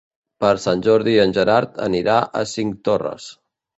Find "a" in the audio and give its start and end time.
2.41-2.43